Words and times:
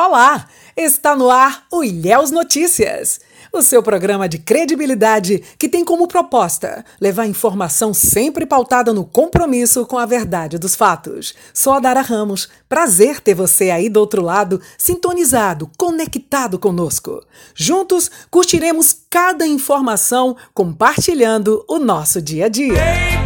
Olá! 0.00 0.46
Está 0.76 1.16
no 1.16 1.28
ar 1.28 1.64
o 1.72 1.82
Ilhéus 1.82 2.30
Notícias, 2.30 3.18
o 3.52 3.60
seu 3.60 3.82
programa 3.82 4.28
de 4.28 4.38
credibilidade 4.38 5.42
que 5.58 5.68
tem 5.68 5.84
como 5.84 6.06
proposta 6.06 6.84
levar 7.00 7.26
informação 7.26 7.92
sempre 7.92 8.46
pautada 8.46 8.92
no 8.94 9.04
compromisso 9.04 9.84
com 9.86 9.98
a 9.98 10.06
verdade 10.06 10.56
dos 10.56 10.76
fatos. 10.76 11.34
Sou 11.52 11.72
a 11.72 11.80
Dara 11.80 12.00
Ramos, 12.00 12.48
prazer 12.68 13.20
ter 13.20 13.34
você 13.34 13.70
aí 13.70 13.88
do 13.88 13.98
outro 13.98 14.22
lado, 14.22 14.60
sintonizado, 14.78 15.68
conectado 15.76 16.60
conosco. 16.60 17.20
Juntos 17.52 18.08
curtiremos 18.30 18.94
cada 19.10 19.48
informação 19.48 20.36
compartilhando 20.54 21.64
o 21.66 21.80
nosso 21.80 22.22
dia 22.22 22.46
a 22.46 22.48
dia. 22.48 22.74
Ei, 22.74 23.17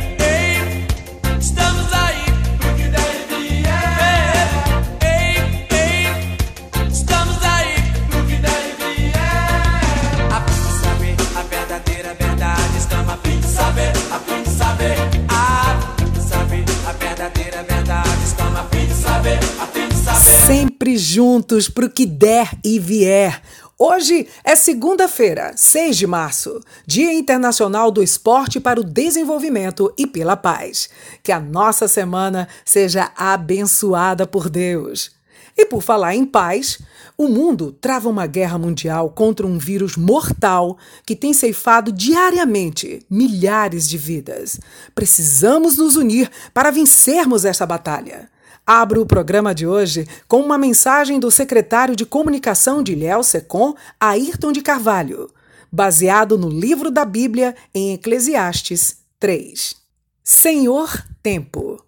Sempre 20.33 20.97
juntos 20.97 21.69
pro 21.69 21.91
que 21.91 22.07
der 22.07 22.51
e 22.65 22.79
vier. 22.81 23.41
Hoje 23.79 24.27
é 24.43 24.57
segunda-feira, 24.57 25.53
6 25.55 25.97
de 25.97 26.07
março, 26.07 26.59
Dia 26.87 27.13
Internacional 27.13 27.91
do 27.91 28.03
Esporte 28.03 28.59
para 28.59 28.81
o 28.81 28.85
Desenvolvimento 28.85 29.93
e 29.97 30.07
pela 30.07 30.37
Paz. 30.37 30.89
Que 31.23 31.33
a 31.33 31.39
nossa 31.39 31.87
semana 31.87 32.49
seja 32.65 33.13
abençoada 33.15 34.27
por 34.27 34.49
Deus. 34.49 35.11
E 35.57 35.67
por 35.67 35.83
falar 35.83 36.15
em 36.15 36.25
paz, 36.25 36.81
o 37.17 37.29
mundo 37.29 37.77
trava 37.79 38.09
uma 38.09 38.27
guerra 38.27 38.57
mundial 38.57 39.11
contra 39.11 39.47
um 39.47 39.59
vírus 39.59 39.97
mortal 39.97 40.79
que 41.05 41.15
tem 41.15 41.35
ceifado 41.35 41.93
diariamente 41.93 43.05
milhares 43.09 43.87
de 43.87 43.99
vidas. 43.99 44.59
Precisamos 44.95 45.77
nos 45.77 45.95
unir 45.95 46.31
para 46.55 46.71
vencermos 46.71 47.45
essa 47.45 47.67
batalha. 47.67 48.32
Abro 48.67 49.03
o 49.03 49.07
programa 49.07 49.53
de 49.53 49.67
hoje 49.67 50.07
com 50.29 50.41
uma 50.41 50.57
mensagem 50.57 51.19
do 51.19 51.33
secretário 51.33 51.97
de 51.97 52.07
comunicação 52.07 52.81
de 52.81 52.95
Léo 52.95 53.25
Secom, 53.25 53.75
Ayrton 53.99 54.53
de 54.53 54.63
Carvalho, 54.63 55.29
baseado 55.71 56.39
no 56.39 56.49
livro 56.49 56.89
da 56.89 57.05
Bíblia 57.05 57.57
em 57.75 57.95
Eclesiastes 57.95 58.99
3. 59.19 59.75
Senhor 60.23 61.05
Tempo. 61.21 61.85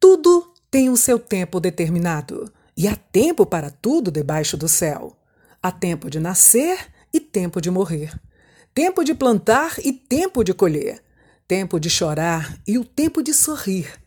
Tudo 0.00 0.54
tem 0.70 0.88
o 0.88 0.96
seu 0.96 1.18
tempo 1.18 1.60
determinado. 1.60 2.50
E 2.76 2.88
há 2.88 2.96
tempo 2.96 3.46
para 3.46 3.70
tudo 3.70 4.10
debaixo 4.10 4.56
do 4.56 4.68
céu. 4.68 5.16
Há 5.62 5.70
tempo 5.70 6.10
de 6.10 6.18
nascer 6.18 6.78
e 7.12 7.20
tempo 7.20 7.60
de 7.60 7.70
morrer. 7.70 8.18
Tempo 8.74 9.04
de 9.04 9.14
plantar 9.14 9.76
e 9.84 9.92
tempo 9.92 10.42
de 10.42 10.52
colher. 10.52 11.02
Tempo 11.46 11.78
de 11.78 11.88
chorar 11.90 12.58
e 12.66 12.78
o 12.78 12.84
tempo 12.84 13.22
de 13.22 13.32
sorrir. 13.32 14.03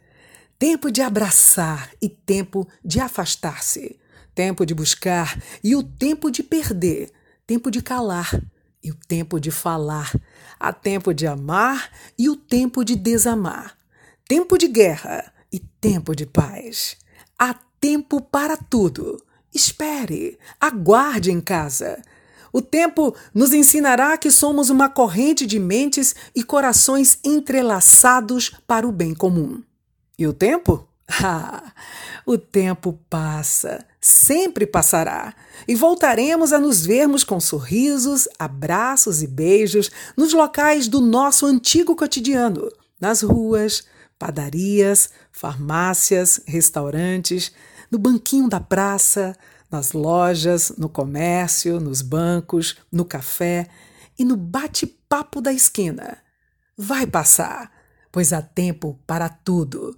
Tempo 0.59 0.89
de 0.89 1.03
abraçar 1.03 1.91
e 2.01 2.09
tempo 2.09 2.67
de 2.83 2.99
afastar-se. 2.99 3.99
Tempo 4.33 4.65
de 4.65 4.73
buscar 4.73 5.39
e 5.63 5.75
o 5.75 5.83
tempo 5.83 6.31
de 6.31 6.41
perder. 6.41 7.11
Tempo 7.45 7.69
de 7.69 7.79
calar 7.79 8.41
e 8.83 8.89
o 8.89 8.95
tempo 9.07 9.39
de 9.39 9.51
falar. 9.51 10.11
Há 10.59 10.73
tempo 10.73 11.13
de 11.13 11.27
amar 11.27 11.91
e 12.17 12.27
o 12.27 12.35
tempo 12.35 12.83
de 12.83 12.95
desamar. 12.95 13.77
Tempo 14.27 14.57
de 14.57 14.67
guerra 14.67 15.31
e 15.53 15.59
tempo 15.59 16.15
de 16.15 16.25
paz. 16.25 16.97
Há 17.37 17.53
tempo 17.79 18.19
para 18.19 18.57
tudo. 18.57 19.23
Espere, 19.53 20.39
aguarde 20.59 21.31
em 21.31 21.39
casa. 21.39 22.01
O 22.51 22.63
tempo 22.63 23.15
nos 23.31 23.53
ensinará 23.53 24.17
que 24.17 24.31
somos 24.31 24.71
uma 24.71 24.89
corrente 24.89 25.45
de 25.45 25.59
mentes 25.59 26.15
e 26.33 26.43
corações 26.43 27.19
entrelaçados 27.23 28.49
para 28.65 28.87
o 28.87 28.91
bem 28.91 29.13
comum. 29.13 29.61
E 30.17 30.25
o 30.25 30.33
tempo? 30.33 30.87
Ah, 31.23 31.71
o 32.25 32.37
tempo 32.37 32.99
passa, 33.09 33.85
sempre 34.01 34.67
passará, 34.67 35.33
e 35.65 35.73
voltaremos 35.73 36.51
a 36.51 36.59
nos 36.59 36.85
vermos 36.85 37.23
com 37.23 37.39
sorrisos, 37.39 38.27
abraços 38.37 39.23
e 39.23 39.27
beijos 39.27 39.89
nos 40.17 40.33
locais 40.33 40.89
do 40.89 40.99
nosso 40.99 41.45
antigo 41.45 41.95
cotidiano, 41.95 42.69
nas 42.99 43.21
ruas, 43.21 43.87
padarias, 44.19 45.09
farmácias, 45.31 46.41
restaurantes, 46.45 47.53
no 47.89 47.97
banquinho 47.97 48.49
da 48.49 48.59
praça, 48.59 49.33
nas 49.71 49.93
lojas, 49.93 50.73
no 50.77 50.89
comércio, 50.89 51.79
nos 51.79 52.01
bancos, 52.01 52.75
no 52.91 53.05
café 53.05 53.69
e 54.19 54.25
no 54.25 54.35
bate-papo 54.35 55.39
da 55.39 55.53
esquina. 55.53 56.17
Vai 56.77 57.07
passar, 57.07 57.71
pois 58.11 58.33
há 58.33 58.41
tempo 58.41 58.99
para 59.07 59.29
tudo 59.29 59.97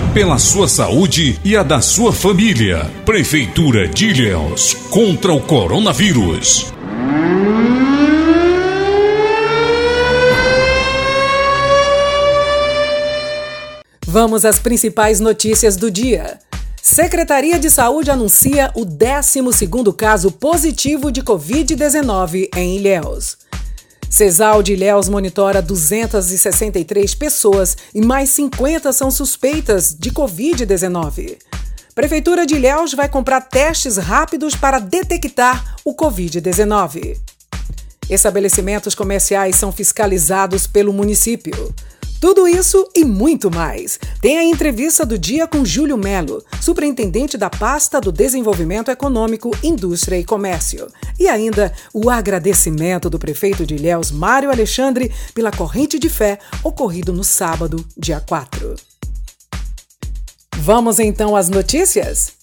Pela 0.13 0.37
sua 0.37 0.67
saúde 0.67 1.39
e 1.41 1.55
a 1.55 1.63
da 1.63 1.79
sua 1.79 2.11
família. 2.11 2.83
Prefeitura 3.05 3.87
de 3.87 4.09
Ilhéus 4.09 4.73
contra 4.89 5.31
o 5.31 5.39
coronavírus. 5.39 6.73
Vamos 14.05 14.43
às 14.43 14.59
principais 14.59 15.21
notícias 15.21 15.77
do 15.77 15.89
dia. 15.89 16.39
Secretaria 16.81 17.57
de 17.57 17.69
Saúde 17.69 18.11
anuncia 18.11 18.69
o 18.75 18.85
12º 18.85 19.95
caso 19.95 20.29
positivo 20.29 21.09
de 21.09 21.23
Covid-19 21.23 22.49
em 22.53 22.75
Ilhéus. 22.75 23.37
Cesal 24.11 24.61
de 24.61 24.73
Ilhéus 24.73 25.07
monitora 25.07 25.61
263 25.61 27.15
pessoas 27.15 27.77
e 27.95 28.01
mais 28.01 28.29
50 28.31 28.91
são 28.91 29.09
suspeitas 29.09 29.95
de 29.97 30.11
Covid-19. 30.11 31.37
Prefeitura 31.95 32.45
de 32.45 32.55
Ilhéus 32.55 32.93
vai 32.93 33.07
comprar 33.07 33.39
testes 33.39 33.95
rápidos 33.95 34.53
para 34.53 34.79
detectar 34.79 35.77
o 35.85 35.95
Covid-19. 35.95 37.17
Estabelecimentos 38.09 38.93
comerciais 38.93 39.55
são 39.55 39.71
fiscalizados 39.71 40.67
pelo 40.67 40.91
município. 40.91 41.73
Tudo 42.21 42.47
isso 42.47 42.87
e 42.95 43.03
muito 43.03 43.49
mais. 43.49 43.99
Tem 44.21 44.37
a 44.37 44.43
entrevista 44.43 45.03
do 45.03 45.17
dia 45.17 45.47
com 45.47 45.65
Júlio 45.65 45.97
Melo, 45.97 46.45
superintendente 46.61 47.35
da 47.35 47.49
pasta 47.49 47.99
do 47.99 48.11
Desenvolvimento 48.11 48.91
Econômico, 48.91 49.49
Indústria 49.63 50.19
e 50.19 50.23
Comércio. 50.23 50.87
E 51.19 51.27
ainda 51.27 51.73
o 51.91 52.11
agradecimento 52.11 53.09
do 53.09 53.17
prefeito 53.17 53.65
de 53.65 53.73
Ilhéus, 53.73 54.11
Mário 54.11 54.51
Alexandre, 54.51 55.11
pela 55.33 55.51
corrente 55.51 55.97
de 55.97 56.09
fé 56.09 56.37
ocorrido 56.63 57.11
no 57.11 57.23
sábado, 57.23 57.83
dia 57.97 58.19
4. 58.19 58.75
Vamos 60.57 60.99
então 60.99 61.35
às 61.35 61.49
notícias? 61.49 62.33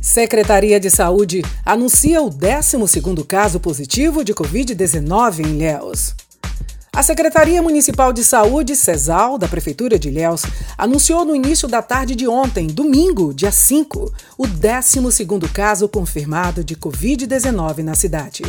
Secretaria 0.00 0.80
de 0.80 0.88
Saúde 0.88 1.42
anuncia 1.66 2.22
o 2.22 2.30
12º 2.30 3.26
caso 3.26 3.60
positivo 3.60 4.24
de 4.24 4.32
Covid-19 4.32 5.40
em 5.40 5.50
Ilhéus. 5.50 6.14
A 6.94 7.02
Secretaria 7.02 7.62
Municipal 7.62 8.12
de 8.12 8.22
Saúde, 8.22 8.76
CESAL, 8.76 9.38
da 9.38 9.48
Prefeitura 9.48 9.98
de 9.98 10.08
Ilhéus, 10.08 10.42
anunciou 10.76 11.24
no 11.24 11.34
início 11.34 11.66
da 11.66 11.80
tarde 11.80 12.14
de 12.14 12.28
ontem, 12.28 12.66
domingo, 12.66 13.32
dia 13.32 13.50
5, 13.50 14.12
o 14.36 14.44
12º 14.46 15.50
caso 15.50 15.88
confirmado 15.88 16.62
de 16.62 16.76
Covid-19 16.76 17.78
na 17.78 17.94
cidade. 17.94 18.42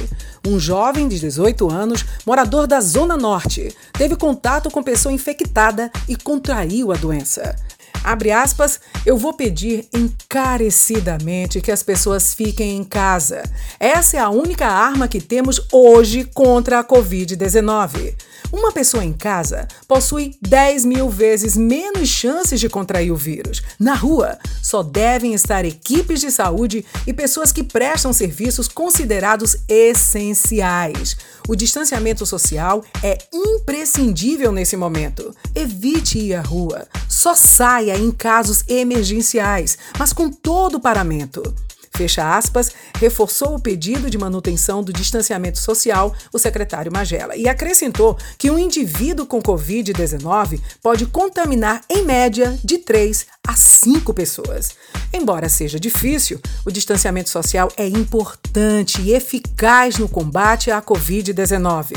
Um 0.46 0.60
jovem 0.60 1.08
de 1.08 1.22
18 1.22 1.72
anos, 1.72 2.04
morador 2.26 2.68
da 2.68 2.82
Zona 2.82 3.16
Norte, 3.16 3.74
teve 3.94 4.18
contato 4.18 4.70
com 4.70 4.84
pessoa 4.84 5.14
infectada 5.14 5.90
e 6.10 6.18
contraiu 6.18 6.92
a 6.92 6.96
doença. 6.96 7.56
Abre 8.04 8.32
aspas, 8.32 8.80
eu 9.06 9.18
vou 9.18 9.34
pedir 9.34 9.88
encarecidamente 9.94 11.62
que 11.62 11.72
as 11.72 11.82
pessoas 11.82 12.34
fiquem 12.34 12.76
em 12.76 12.84
casa. 12.84 13.44
Essa 13.80 14.18
é 14.18 14.20
a 14.20 14.30
única 14.30 14.68
arma 14.68 15.08
que 15.08 15.22
temos 15.22 15.62
hoje 15.72 16.26
contra 16.26 16.80
a 16.80 16.84
Covid-19. 16.84 18.14
Uma 18.54 18.72
pessoa 18.72 19.04
em 19.04 19.12
casa 19.12 19.68
possui 19.88 20.36
10 20.40 20.86
mil 20.86 21.10
vezes 21.10 21.58
menos 21.58 22.08
chances 22.08 22.60
de 22.60 22.70
contrair 22.70 23.12
o 23.12 23.16
vírus. 23.16 23.64
Na 23.80 23.96
rua, 23.96 24.38
só 24.62 24.84
devem 24.84 25.34
estar 25.34 25.66
equipes 25.66 26.22
de 26.22 26.30
saúde 26.30 26.86
e 27.08 27.12
pessoas 27.12 27.52
que 27.52 27.64
prestam 27.64 28.14
serviços 28.14 28.68
considerados 28.68 29.58
essenciais. 29.68 31.18
O 31.48 31.56
distanciamento 31.56 32.28
social 32.28 32.84
é 33.02 33.18
imprescindível 33.34 34.52
nesse 34.52 34.78
momento. 34.78 35.36
Evite 35.56 36.20
ir 36.20 36.36
à 36.36 36.42
rua. 36.42 36.88
Só 37.10 37.34
saia 37.34 37.93
em 37.98 38.12
casos 38.12 38.64
emergenciais, 38.68 39.78
mas 39.98 40.14
com 40.14 40.30
todo 40.30 40.76
o 40.76 40.80
paramento 40.80 41.44
fecha 41.96 42.36
aspas, 42.36 42.72
reforçou 43.00 43.56
o 43.56 43.60
pedido 43.60 44.10
de 44.10 44.18
manutenção 44.18 44.84
do 44.84 44.92
distanciamento 44.92 45.60
social 45.60 46.14
o 46.32 46.40
secretário 46.40 46.92
Magela 46.92 47.36
e 47.36 47.48
acrescentou 47.48 48.18
que 48.38 48.50
um 48.50 48.58
indivíduo 48.58 49.26
com 49.26 49.42
Covid-19 49.42 50.60
pode 50.82 51.06
contaminar, 51.06 51.82
em 51.90 52.04
média, 52.04 52.58
de 52.64 52.80
3 52.80 53.28
a 53.48 53.56
5 53.56 54.14
pessoas. 54.14 54.72
Embora 55.14 55.48
seja 55.48 55.80
difícil, 55.80 56.40
o 56.66 56.72
distanciamento 56.72 57.30
social 57.30 57.72
é 57.78 57.88
importante 57.88 59.02
e 59.02 59.14
eficaz 59.14 59.98
no 59.98 60.10
combate 60.10 60.72
à 60.72 60.82
Covid-19. 60.82 61.96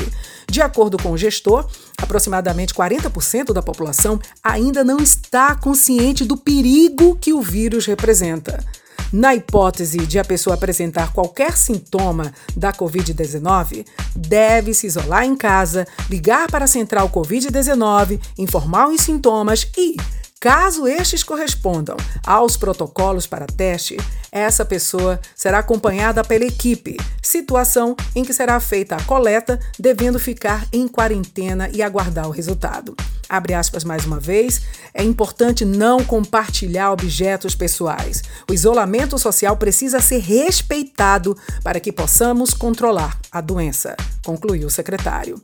De 0.49 0.61
acordo 0.61 0.97
com 0.97 1.11
o 1.11 1.17
gestor, 1.17 1.67
aproximadamente 2.01 2.73
40% 2.73 3.53
da 3.53 3.61
população 3.61 4.19
ainda 4.43 4.83
não 4.83 4.97
está 4.97 5.55
consciente 5.55 6.23
do 6.23 6.37
perigo 6.37 7.17
que 7.19 7.33
o 7.33 7.41
vírus 7.41 7.85
representa. 7.85 8.63
Na 9.11 9.33
hipótese 9.33 9.99
de 10.05 10.19
a 10.19 10.25
pessoa 10.25 10.55
apresentar 10.55 11.13
qualquer 11.13 11.55
sintoma 11.55 12.33
da 12.55 12.73
Covid-19, 12.73 13.85
deve 14.13 14.73
se 14.73 14.85
isolar 14.85 15.23
em 15.23 15.35
casa, 15.35 15.87
ligar 16.09 16.51
para 16.51 16.65
a 16.65 16.67
central 16.67 17.09
Covid-19, 17.09 18.19
informar 18.37 18.89
os 18.89 19.01
sintomas 19.01 19.65
e, 19.77 19.95
Caso 20.39 20.87
estes 20.87 21.23
correspondam 21.23 21.97
aos 22.23 22.55
protocolos 22.55 23.25
para 23.25 23.47
teste, 23.47 23.97
essa 24.31 24.63
pessoa 24.63 25.19
será 25.35 25.59
acompanhada 25.59 26.23
pela 26.23 26.45
equipe, 26.45 26.95
situação 27.23 27.95
em 28.15 28.23
que 28.23 28.31
será 28.31 28.59
feita 28.59 28.95
a 28.95 29.03
coleta, 29.03 29.59
devendo 29.79 30.19
ficar 30.19 30.67
em 30.71 30.87
quarentena 30.87 31.67
e 31.73 31.81
aguardar 31.81 32.27
o 32.27 32.31
resultado. 32.31 32.95
Abre 33.27 33.55
aspas 33.55 33.83
mais 33.83 34.05
uma 34.05 34.19
vez, 34.19 34.61
é 34.93 35.03
importante 35.03 35.65
não 35.65 36.03
compartilhar 36.03 36.91
objetos 36.91 37.55
pessoais. 37.55 38.21
O 38.47 38.53
isolamento 38.53 39.17
social 39.17 39.57
precisa 39.57 39.99
ser 39.99 40.19
respeitado 40.19 41.35
para 41.63 41.79
que 41.79 41.91
possamos 41.91 42.53
controlar 42.53 43.19
a 43.31 43.41
doença, 43.41 43.97
concluiu 44.23 44.67
o 44.67 44.71
secretário. 44.71 45.41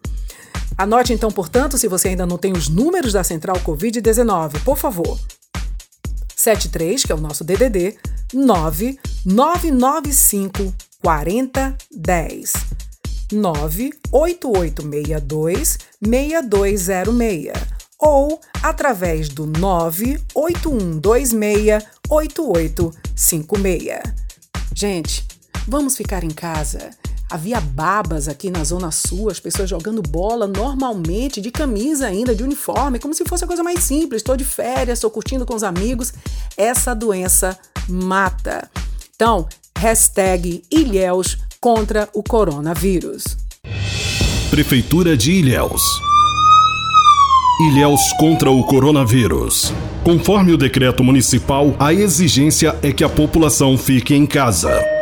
Anote 0.78 1.14
então, 1.14 1.32
portanto, 1.32 1.78
se 1.78 1.88
você 1.88 2.10
ainda 2.10 2.26
não 2.26 2.38
tem 2.38 2.52
os 2.54 2.68
números 2.68 3.14
da 3.14 3.24
Central 3.24 3.56
Covid-19, 3.58 4.64
por 4.64 4.76
favor. 4.78 5.20
73, 6.36 7.04
que 7.04 7.12
é 7.12 7.16
o 7.16 7.22
nosso 7.22 7.44
DDD, 7.44 7.96
9995 8.34 10.74
4010. 11.02 12.54
98862 13.32 15.78
6206 16.02 17.54
ou 18.00 18.42
através 18.62 19.30
do 19.30 19.46
98126 19.46 21.86
8856. 22.10 24.02
Gente, 24.76 25.24
vamos 25.68 25.96
ficar 25.96 26.24
em 26.24 26.32
casa 26.32 26.90
Havia 27.34 27.60
babas 27.60 28.28
aqui 28.28 28.52
na 28.52 28.64
Zona 28.64 28.92
Sul, 28.92 29.28
as 29.28 29.40
pessoas 29.40 29.68
jogando 29.68 30.04
bola 30.04 30.46
normalmente, 30.46 31.42
de 31.42 31.50
camisa 31.50 32.06
ainda, 32.06 32.36
de 32.36 32.44
uniforme, 32.44 33.00
como 33.00 33.12
se 33.12 33.26
fosse 33.26 33.44
a 33.44 33.48
coisa 33.48 33.64
mais 33.64 33.80
simples. 33.80 34.22
Estou 34.22 34.38
de 34.38 34.44
férias, 34.44 35.00
estou 35.00 35.10
curtindo 35.10 35.44
com 35.44 35.56
os 35.56 35.64
amigos. 35.64 36.14
Essa 36.56 36.94
doença 36.94 37.58
mata. 37.90 38.70
Então, 39.16 39.48
hashtag 39.76 40.64
Ilhéus 40.70 41.40
contra 41.60 42.08
o 42.14 42.22
coronavírus. 42.22 43.36
Prefeitura 44.52 45.18
de 45.18 45.32
Ilhéus. 45.32 45.82
Ilhéus 47.62 48.14
contra 48.20 48.52
o 48.52 48.64
coronavírus. 48.64 49.74
Conforme 50.04 50.52
o 50.52 50.58
decreto 50.58 51.04
municipal, 51.04 51.76
a 51.80 51.92
exigência 51.92 52.78
é 52.84 52.92
que 52.92 53.04
a 53.04 53.10
população 53.10 53.76
fique 53.76 54.14
em 54.14 54.28
casa. 54.28 54.93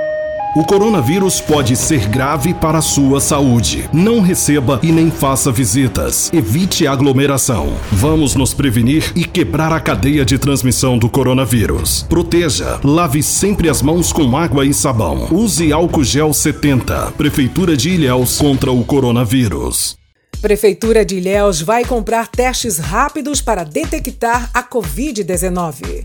O 0.53 0.65
coronavírus 0.65 1.39
pode 1.39 1.77
ser 1.77 2.09
grave 2.09 2.53
para 2.53 2.79
a 2.79 2.81
sua 2.81 3.21
saúde. 3.21 3.89
Não 3.93 4.19
receba 4.19 4.81
e 4.83 4.91
nem 4.91 5.09
faça 5.09 5.49
visitas. 5.49 6.29
Evite 6.33 6.85
aglomeração. 6.85 7.73
Vamos 7.89 8.35
nos 8.35 8.53
prevenir 8.53 9.13
e 9.15 9.23
quebrar 9.23 9.71
a 9.71 9.79
cadeia 9.79 10.25
de 10.25 10.37
transmissão 10.37 10.97
do 10.97 11.09
coronavírus. 11.09 12.03
Proteja. 12.03 12.81
Lave 12.83 13.23
sempre 13.23 13.69
as 13.69 13.81
mãos 13.81 14.11
com 14.11 14.35
água 14.35 14.65
e 14.65 14.73
sabão. 14.73 15.25
Use 15.31 15.71
álcool 15.71 16.03
gel 16.03 16.33
70. 16.33 17.13
Prefeitura 17.13 17.77
de 17.77 17.91
Ilhéus 17.91 18.37
contra 18.37 18.73
o 18.73 18.83
coronavírus. 18.83 19.95
Prefeitura 20.41 21.05
de 21.05 21.15
Ilhéus 21.15 21.61
vai 21.61 21.85
comprar 21.85 22.27
testes 22.27 22.77
rápidos 22.77 23.39
para 23.41 23.63
detectar 23.63 24.49
a 24.53 24.61
Covid-19. 24.61 26.03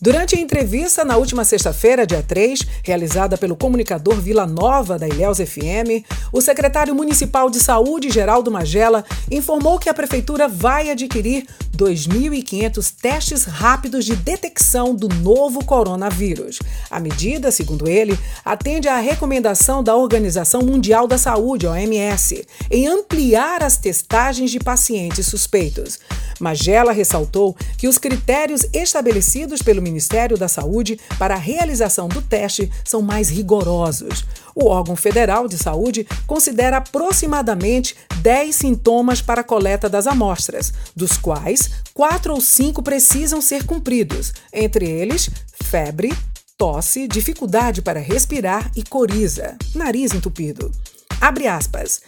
Durante 0.00 0.36
a 0.36 0.40
entrevista 0.40 1.04
na 1.04 1.16
última 1.16 1.44
sexta-feira, 1.44 2.06
dia 2.06 2.22
3, 2.22 2.60
realizada 2.84 3.36
pelo 3.36 3.56
comunicador 3.56 4.14
Vila 4.14 4.46
Nova 4.46 4.96
da 4.96 5.08
Ilhéus 5.08 5.38
FM, 5.38 6.06
o 6.32 6.40
secretário 6.40 6.94
municipal 6.94 7.50
de 7.50 7.58
Saúde, 7.58 8.08
Geraldo 8.08 8.48
Magela, 8.48 9.04
informou 9.28 9.76
que 9.76 9.88
a 9.88 9.94
prefeitura 9.94 10.46
vai 10.46 10.88
adquirir 10.88 11.48
2.500 11.76 12.94
testes 13.02 13.44
rápidos 13.44 14.04
de 14.04 14.14
detecção 14.14 14.94
do 14.94 15.08
novo 15.08 15.64
coronavírus. 15.64 16.60
A 16.88 17.00
medida, 17.00 17.50
segundo 17.50 17.88
ele, 17.88 18.16
atende 18.44 18.86
à 18.86 18.98
recomendação 18.98 19.82
da 19.82 19.96
Organização 19.96 20.62
Mundial 20.62 21.08
da 21.08 21.18
Saúde, 21.18 21.66
OMS, 21.66 22.46
em 22.70 22.86
ampliar 22.86 23.64
as 23.64 23.76
testagens 23.76 24.52
de 24.52 24.60
pacientes 24.60 25.26
suspeitos. 25.26 25.98
Magela 26.38 26.92
ressaltou 26.92 27.56
que 27.76 27.88
os 27.88 27.98
critérios 27.98 28.64
estabelecidos 28.72 29.60
pelo 29.60 29.82
Ministério 29.88 30.36
da 30.36 30.48
Saúde 30.48 31.00
para 31.18 31.34
a 31.34 31.38
realização 31.38 32.08
do 32.08 32.20
teste 32.20 32.70
são 32.84 33.00
mais 33.00 33.30
rigorosos. 33.30 34.24
O 34.54 34.66
órgão 34.66 34.96
federal 34.96 35.48
de 35.48 35.56
saúde 35.56 36.06
considera 36.26 36.76
aproximadamente 36.76 37.96
10 38.22 38.54
sintomas 38.54 39.22
para 39.22 39.40
a 39.40 39.44
coleta 39.44 39.88
das 39.88 40.06
amostras, 40.06 40.72
dos 40.94 41.16
quais 41.16 41.70
quatro 41.94 42.34
ou 42.34 42.40
cinco 42.40 42.82
precisam 42.82 43.40
ser 43.40 43.64
cumpridos, 43.64 44.32
entre 44.52 44.88
eles 44.88 45.30
febre, 45.64 46.12
tosse, 46.56 47.06
dificuldade 47.06 47.82
para 47.82 48.00
respirar 48.00 48.70
e 48.74 48.82
coriza, 48.82 49.56
nariz 49.74 50.12
entupido. 50.12 50.72
Abre 51.20 51.46
aspas. 51.46 52.00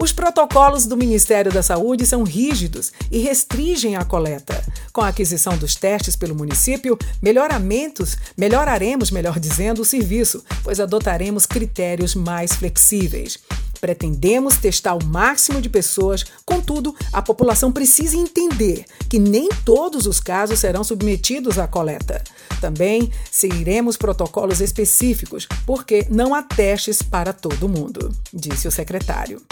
Os 0.00 0.12
protocolos 0.12 0.86
do 0.86 0.96
Ministério 0.96 1.52
da 1.52 1.60
Saúde 1.60 2.06
são 2.06 2.22
rígidos 2.22 2.92
e 3.10 3.18
restringem 3.18 3.96
a 3.96 4.04
coleta. 4.04 4.64
Com 4.92 5.00
a 5.00 5.08
aquisição 5.08 5.58
dos 5.58 5.74
testes 5.74 6.14
pelo 6.14 6.36
município, 6.36 6.96
melhoramentos, 7.20 8.16
melhoraremos, 8.36 9.10
melhor 9.10 9.40
dizendo, 9.40 9.82
o 9.82 9.84
serviço, 9.84 10.44
pois 10.62 10.78
adotaremos 10.78 11.46
critérios 11.46 12.14
mais 12.14 12.52
flexíveis. 12.52 13.40
Pretendemos 13.80 14.56
testar 14.56 14.94
o 14.94 15.04
máximo 15.04 15.60
de 15.60 15.68
pessoas, 15.68 16.24
contudo, 16.46 16.94
a 17.12 17.20
população 17.20 17.72
precisa 17.72 18.16
entender 18.16 18.84
que 19.08 19.18
nem 19.18 19.48
todos 19.64 20.06
os 20.06 20.20
casos 20.20 20.60
serão 20.60 20.84
submetidos 20.84 21.58
à 21.58 21.66
coleta. 21.66 22.22
Também 22.60 23.10
seguiremos 23.32 23.96
protocolos 23.96 24.60
específicos, 24.60 25.48
porque 25.66 26.06
não 26.08 26.36
há 26.36 26.42
testes 26.42 27.02
para 27.02 27.32
todo 27.32 27.68
mundo, 27.68 28.14
disse 28.32 28.68
o 28.68 28.72
secretário. 28.72 29.42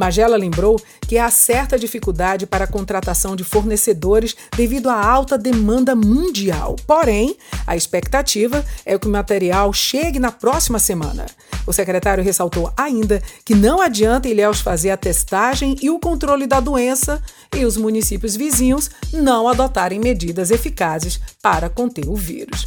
Magela 0.00 0.38
lembrou 0.38 0.80
que 1.02 1.18
há 1.18 1.30
certa 1.30 1.78
dificuldade 1.78 2.46
para 2.46 2.64
a 2.64 2.66
contratação 2.66 3.36
de 3.36 3.44
fornecedores 3.44 4.34
devido 4.56 4.88
à 4.88 5.06
alta 5.06 5.36
demanda 5.36 5.94
mundial. 5.94 6.74
Porém, 6.86 7.36
a 7.66 7.76
expectativa 7.76 8.64
é 8.86 8.98
que 8.98 9.06
o 9.06 9.10
material 9.10 9.70
chegue 9.74 10.18
na 10.18 10.32
próxima 10.32 10.78
semana. 10.78 11.26
O 11.66 11.72
secretário 11.74 12.24
ressaltou 12.24 12.72
ainda 12.74 13.22
que 13.44 13.54
não 13.54 13.78
adianta 13.78 14.26
Ilhéus 14.26 14.62
fazer 14.62 14.88
a 14.88 14.96
testagem 14.96 15.76
e 15.82 15.90
o 15.90 15.98
controle 15.98 16.46
da 16.46 16.60
doença 16.60 17.22
e 17.54 17.66
os 17.66 17.76
municípios 17.76 18.34
vizinhos 18.34 18.88
não 19.12 19.46
adotarem 19.48 20.00
medidas 20.00 20.50
eficazes 20.50 21.20
para 21.42 21.68
conter 21.68 22.08
o 22.08 22.16
vírus. 22.16 22.66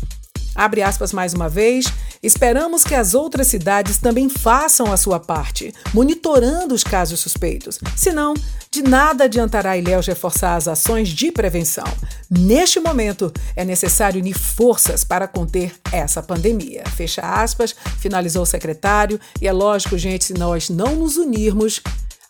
Abre 0.55 0.81
aspas 0.81 1.11
mais 1.11 1.33
uma 1.33 1.49
vez. 1.49 1.85
Esperamos 2.21 2.83
que 2.83 2.95
as 2.95 3.13
outras 3.13 3.47
cidades 3.47 3.97
também 3.97 4.29
façam 4.29 4.91
a 4.91 4.97
sua 4.97 5.19
parte, 5.19 5.73
monitorando 5.93 6.73
os 6.73 6.83
casos 6.83 7.19
suspeitos. 7.19 7.79
Senão, 7.97 8.33
de 8.71 8.81
nada 8.81 9.25
adiantará 9.25 9.77
Ilhéus 9.77 10.07
reforçar 10.07 10.55
as 10.55 10.67
ações 10.67 11.09
de 11.09 11.31
prevenção. 11.31 11.83
Neste 12.29 12.79
momento, 12.79 13.31
é 13.55 13.65
necessário 13.65 14.21
unir 14.21 14.37
forças 14.37 15.03
para 15.03 15.27
conter 15.27 15.73
essa 15.91 16.23
pandemia. 16.23 16.83
Fecha 16.95 17.21
aspas, 17.21 17.75
finalizou 17.99 18.43
o 18.43 18.47
secretário. 18.47 19.19
E 19.41 19.47
é 19.47 19.51
lógico, 19.51 19.97
gente, 19.97 20.25
se 20.25 20.33
nós 20.33 20.69
não 20.69 20.95
nos 20.95 21.17
unirmos, 21.17 21.81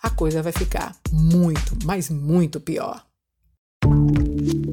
a 0.01 0.09
coisa 0.09 0.41
vai 0.41 0.51
ficar 0.51 0.95
muito, 1.11 1.77
mas 1.85 2.09
muito 2.09 2.59
pior. 2.59 3.03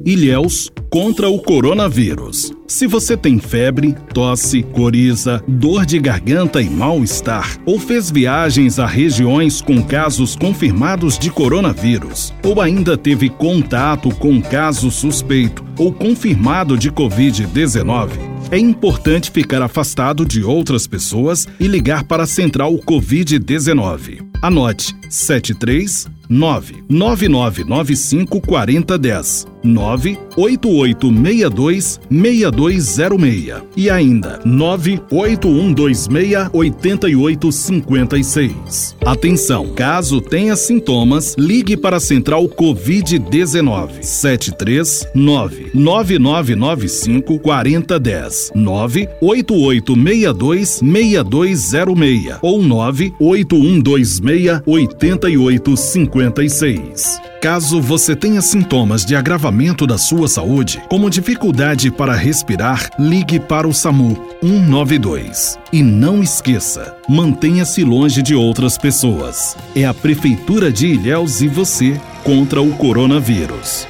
Ilhéus 0.05 0.71
contra 0.89 1.29
o 1.29 1.39
coronavírus. 1.39 2.51
Se 2.67 2.85
você 2.85 3.15
tem 3.15 3.39
febre, 3.39 3.95
tosse, 4.13 4.63
coriza, 4.63 5.41
dor 5.47 5.85
de 5.85 5.99
garganta 5.99 6.61
e 6.61 6.69
mal-estar, 6.69 7.57
ou 7.65 7.79
fez 7.79 8.11
viagens 8.11 8.79
a 8.79 8.85
regiões 8.85 9.61
com 9.61 9.81
casos 9.81 10.35
confirmados 10.35 11.17
de 11.17 11.29
coronavírus, 11.29 12.33
ou 12.43 12.59
ainda 12.59 12.97
teve 12.97 13.29
contato 13.29 14.09
com 14.15 14.41
caso 14.41 14.91
suspeito 14.91 15.63
ou 15.77 15.93
confirmado 15.93 16.77
de 16.77 16.91
Covid-19, 16.91 18.09
é 18.51 18.57
importante 18.57 19.31
ficar 19.31 19.61
afastado 19.61 20.25
de 20.25 20.43
outras 20.43 20.85
pessoas 20.85 21.47
e 21.57 21.67
ligar 21.67 22.03
para 22.03 22.23
a 22.23 22.27
Central 22.27 22.73
Covid-19. 22.79 24.25
Anote 24.41 24.93
73 25.09 26.20
99995 26.31 28.41
4010 28.41 29.50
98862 29.63 31.99
6206 32.09 33.61
e 33.75 33.89
ainda 33.89 34.39
98126 34.45 36.49
8856. 36.53 38.95
Atenção, 39.05 39.73
caso 39.73 40.21
tenha 40.21 40.55
sintomas, 40.55 41.35
ligue 41.37 41.75
para 41.77 41.97
a 41.97 41.99
Central 41.99 42.45
Covid-19 42.45 44.03
739 44.03 45.71
9995 45.73 47.39
4010 47.39 48.51
98862 48.55 50.79
6206 50.81 52.37
ou 52.41 52.61
98126 52.61 54.61
8856. 54.65 57.30
Caso 57.41 57.81
você 57.81 58.15
tenha 58.15 58.39
sintomas 58.39 59.03
de 59.03 59.15
agravamento 59.15 59.87
da 59.87 59.97
sua 59.97 60.27
saúde, 60.27 60.79
como 60.87 61.09
dificuldade 61.09 61.89
para 61.89 62.13
respirar, 62.13 62.91
ligue 62.99 63.39
para 63.39 63.67
o 63.67 63.73
SAMU 63.73 64.15
192. 64.43 65.57
E 65.73 65.81
não 65.81 66.21
esqueça, 66.21 66.95
mantenha-se 67.09 67.83
longe 67.83 68.21
de 68.21 68.35
outras 68.35 68.77
pessoas. 68.77 69.57
É 69.75 69.83
a 69.85 69.91
Prefeitura 69.91 70.71
de 70.71 70.85
Ilhéus 70.85 71.41
e 71.41 71.47
você 71.47 71.99
contra 72.23 72.61
o 72.61 72.77
coronavírus. 72.77 73.87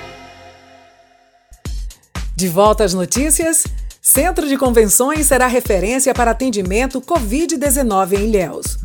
De 2.34 2.48
volta 2.48 2.86
às 2.86 2.94
notícias. 2.94 3.66
Centro 4.02 4.48
de 4.48 4.58
Convenções 4.58 5.26
será 5.26 5.48
referência 5.48 6.14
para 6.14 6.32
atendimento 6.32 7.02
Covid-19 7.02 8.14
em 8.14 8.30
Ilhéus. 8.30 8.78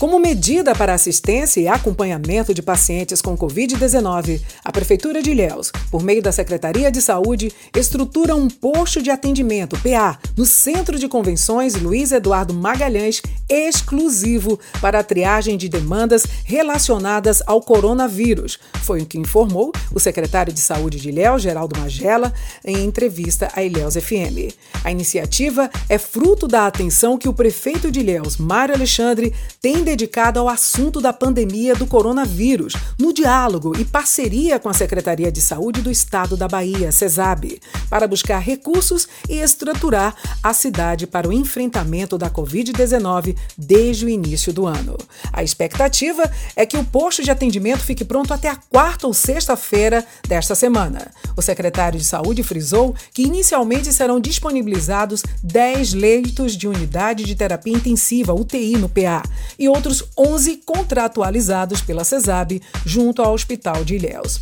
Como 0.00 0.18
medida 0.18 0.74
para 0.74 0.94
assistência 0.94 1.60
e 1.60 1.68
acompanhamento 1.68 2.54
de 2.54 2.62
pacientes 2.62 3.20
com 3.20 3.36
Covid-19, 3.36 4.40
a 4.64 4.72
Prefeitura 4.72 5.22
de 5.22 5.30
Ilhéus, 5.30 5.70
por 5.90 6.02
meio 6.02 6.22
da 6.22 6.32
Secretaria 6.32 6.90
de 6.90 7.02
Saúde, 7.02 7.52
estrutura 7.76 8.34
um 8.34 8.48
posto 8.48 9.02
de 9.02 9.10
atendimento 9.10 9.76
PA 9.82 10.18
no 10.34 10.46
Centro 10.46 10.98
de 10.98 11.06
Convenções 11.06 11.74
Luiz 11.74 12.12
Eduardo 12.12 12.54
Magalhães, 12.54 13.20
exclusivo 13.46 14.58
para 14.80 15.00
a 15.00 15.04
triagem 15.04 15.58
de 15.58 15.68
demandas 15.68 16.24
relacionadas 16.46 17.42
ao 17.46 17.60
coronavírus. 17.60 18.58
Foi 18.82 19.02
o 19.02 19.06
que 19.06 19.18
informou 19.18 19.70
o 19.92 20.00
secretário 20.00 20.50
de 20.50 20.60
Saúde 20.60 20.98
de 20.98 21.10
Ilhéus, 21.10 21.42
Geraldo 21.42 21.78
Magela, 21.78 22.32
em 22.64 22.84
entrevista 22.84 23.52
à 23.54 23.62
Ilhéus 23.62 23.96
FM. 23.96 24.56
A 24.82 24.90
iniciativa 24.90 25.68
é 25.90 25.98
fruto 25.98 26.48
da 26.48 26.66
atenção 26.66 27.18
que 27.18 27.28
o 27.28 27.34
prefeito 27.34 27.90
de 27.90 28.00
Ilhéus, 28.00 28.38
Mário 28.38 28.74
Alexandre, 28.74 29.34
tem 29.60 29.89
dedicada 29.90 30.38
ao 30.38 30.48
assunto 30.48 31.00
da 31.00 31.12
pandemia 31.12 31.74
do 31.74 31.84
coronavírus, 31.84 32.74
no 32.96 33.12
diálogo 33.12 33.76
e 33.76 33.84
parceria 33.84 34.56
com 34.56 34.68
a 34.68 34.72
Secretaria 34.72 35.32
de 35.32 35.42
Saúde 35.42 35.82
do 35.82 35.90
Estado 35.90 36.36
da 36.36 36.46
Bahia, 36.46 36.92
CESAB, 36.92 37.60
para 37.88 38.06
buscar 38.06 38.38
recursos 38.38 39.08
e 39.28 39.40
estruturar 39.40 40.14
a 40.44 40.54
cidade 40.54 41.08
para 41.08 41.28
o 41.28 41.32
enfrentamento 41.32 42.16
da 42.16 42.30
Covid-19 42.30 43.36
desde 43.58 44.06
o 44.06 44.08
início 44.08 44.52
do 44.52 44.64
ano. 44.64 44.96
A 45.32 45.42
expectativa 45.42 46.22
é 46.54 46.64
que 46.64 46.76
o 46.76 46.84
posto 46.84 47.24
de 47.24 47.32
atendimento 47.32 47.80
fique 47.80 48.04
pronto 48.04 48.32
até 48.32 48.48
a 48.48 48.54
quarta 48.54 49.08
ou 49.08 49.12
sexta-feira 49.12 50.06
desta 50.28 50.54
semana. 50.54 51.10
O 51.36 51.42
secretário 51.42 51.98
de 51.98 52.04
Saúde 52.04 52.44
frisou 52.44 52.94
que 53.12 53.22
inicialmente 53.22 53.92
serão 53.92 54.20
disponibilizados 54.20 55.24
10 55.42 55.94
leitos 55.94 56.56
de 56.56 56.68
unidade 56.68 57.24
de 57.24 57.34
terapia 57.34 57.76
intensiva, 57.76 58.32
UTI, 58.32 58.78
no 58.78 58.88
PA, 58.88 59.24
e 59.58 59.68
outros 59.68 59.79
11 60.16 60.62
contratualizados 60.64 61.80
pela 61.80 62.04
CESAB 62.04 62.60
junto 62.84 63.22
ao 63.22 63.32
Hospital 63.32 63.84
de 63.84 63.96
Ilhéus. 63.96 64.40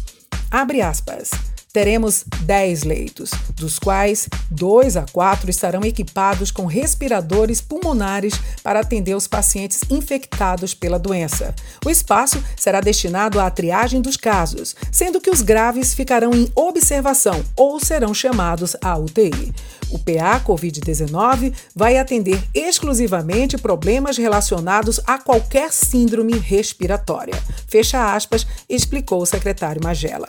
Abre 0.50 0.80
aspas. 0.82 1.30
Teremos 1.72 2.24
10 2.40 2.84
leitos, 2.84 3.30
dos 3.54 3.78
quais 3.78 4.26
2 4.50 4.96
a 4.96 5.04
4 5.12 5.50
estarão 5.50 5.82
equipados 5.82 6.50
com 6.50 6.64
respiradores 6.64 7.60
pulmonares 7.60 8.34
para 8.62 8.80
atender 8.80 9.14
os 9.14 9.28
pacientes 9.28 9.80
infectados 9.90 10.72
pela 10.72 10.98
doença. 10.98 11.54
O 11.84 11.90
espaço 11.90 12.42
será 12.56 12.80
destinado 12.80 13.38
à 13.38 13.50
triagem 13.50 14.00
dos 14.00 14.16
casos, 14.16 14.74
sendo 14.90 15.20
que 15.20 15.30
os 15.30 15.42
graves 15.42 15.92
ficarão 15.92 16.32
em 16.32 16.50
observação 16.54 17.44
ou 17.54 17.78
serão 17.78 18.14
chamados 18.14 18.74
à 18.82 18.96
UTI. 18.96 19.52
O 19.90 19.98
PA 19.98 20.40
Covid-19 20.40 21.52
vai 21.76 21.98
atender 21.98 22.42
exclusivamente 22.54 23.58
problemas 23.58 24.16
relacionados 24.16 25.00
a 25.06 25.18
qualquer 25.18 25.70
síndrome 25.70 26.38
respiratória. 26.38 27.34
Fecha 27.66 28.14
aspas, 28.14 28.46
explicou 28.68 29.20
o 29.20 29.26
secretário 29.26 29.82
Magela. 29.84 30.28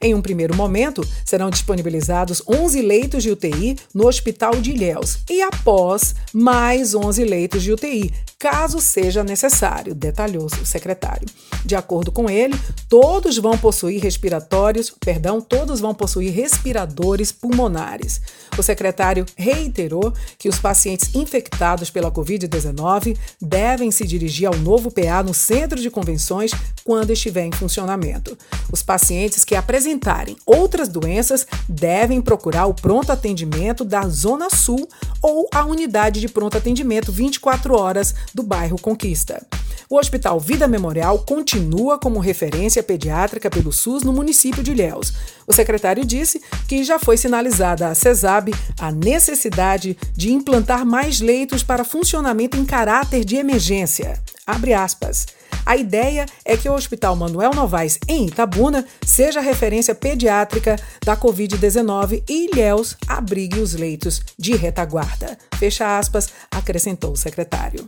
Em 0.00 0.14
um 0.14 0.22
primeiro 0.22 0.54
momento, 0.54 1.02
serão 1.24 1.50
disponibilizados 1.50 2.42
11 2.46 2.80
leitos 2.82 3.22
de 3.22 3.30
UTI 3.30 3.76
no 3.92 4.06
Hospital 4.06 4.52
de 4.60 4.70
Ilhéus. 4.70 5.18
E, 5.28 5.42
após, 5.42 6.14
mais 6.32 6.94
11 6.94 7.24
leitos 7.24 7.62
de 7.62 7.72
UTI, 7.72 8.12
caso 8.38 8.80
seja 8.80 9.24
necessário, 9.24 9.94
detalhou 9.94 10.46
o 10.46 10.66
secretário. 10.66 11.26
De 11.64 11.74
acordo 11.74 12.12
com 12.12 12.30
ele, 12.30 12.58
todos 12.88 13.36
vão 13.36 13.58
possuir 13.58 14.00
respiratórios, 14.00 14.90
perdão, 14.90 15.40
todos 15.40 15.80
vão 15.80 15.92
possuir 15.92 16.32
respiradores 16.32 17.32
pulmonares. 17.32 18.20
O 18.56 18.62
secretário 18.62 19.26
reiterou 19.36 20.12
que 20.38 20.48
os 20.48 20.58
pacientes 20.58 21.14
infectados 21.14 21.90
pela 21.90 22.12
Covid-19 22.12 23.16
devem 23.40 23.90
se 23.90 24.06
dirigir 24.06 24.46
ao 24.46 24.56
novo 24.56 24.90
PA 24.90 25.22
no 25.22 25.34
centro 25.34 25.80
de 25.80 25.90
convenções 25.90 26.52
quando 26.84 27.10
estiver 27.10 27.44
em 27.44 27.52
funcionamento. 27.52 28.38
Os 28.72 28.82
pacientes 28.82 29.44
que 29.44 29.56
apresentarem 29.56 30.36
outras 30.46 30.88
doenças 30.88 31.46
devem 31.68 32.20
procurar 32.20 32.66
o 32.66 32.74
pronto 32.74 33.10
atendimento 33.10 33.84
da 33.84 34.08
Zona 34.08 34.48
Sul 34.48 34.88
ou 35.20 35.48
a 35.52 35.64
unidade 35.64 36.20
de 36.20 36.28
pronto 36.28 36.56
atendimento 36.56 37.10
24 37.10 37.76
horas 37.76 38.14
do 38.34 38.42
bairro 38.42 38.78
Conquista. 38.80 39.46
O 39.90 39.96
Hospital 39.96 40.38
Vida 40.38 40.68
Memorial 40.68 41.20
continua 41.20 41.98
como 41.98 42.18
referência 42.18 42.82
pediátrica 42.82 43.48
pelo 43.48 43.72
SUS 43.72 44.02
no 44.02 44.12
município 44.12 44.62
de 44.62 44.72
Ilhéus. 44.72 45.14
O 45.46 45.52
secretário 45.52 46.04
disse 46.04 46.42
que 46.68 46.84
já 46.84 46.98
foi 46.98 47.16
sinalizada 47.16 47.88
à 47.88 47.94
CESAB 47.94 48.52
a 48.78 48.92
necessidade 48.92 49.96
de 50.14 50.30
implantar 50.30 50.84
mais 50.84 51.20
leitos 51.20 51.62
para 51.62 51.84
funcionamento 51.84 52.58
em 52.58 52.66
caráter 52.66 53.24
de 53.24 53.36
emergência. 53.36 54.22
Abre 54.46 54.74
aspas. 54.74 55.26
A 55.64 55.76
ideia 55.76 56.24
é 56.44 56.56
que 56.56 56.68
o 56.68 56.74
Hospital 56.74 57.14
Manuel 57.14 57.50
Novaes, 57.54 57.98
em 58.08 58.26
Itabuna, 58.26 58.86
seja 59.04 59.40
referência 59.40 59.94
pediátrica 59.94 60.76
da 61.04 61.16
Covid-19 61.16 62.22
e 62.28 62.46
Ilhéus 62.46 62.96
abrigue 63.06 63.58
os 63.60 63.74
leitos 63.74 64.22
de 64.38 64.56
retaguarda. 64.56 65.36
Fecha 65.58 65.98
aspas, 65.98 66.30
acrescentou 66.50 67.12
o 67.12 67.16
secretário. 67.16 67.86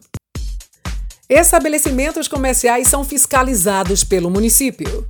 Estabelecimentos 1.31 2.27
comerciais 2.27 2.89
são 2.89 3.05
fiscalizados 3.05 4.03
pelo 4.03 4.29
município. 4.29 5.07